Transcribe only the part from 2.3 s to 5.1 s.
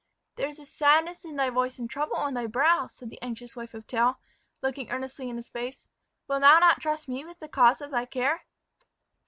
thy brow," said the anxious wife of Tell, looking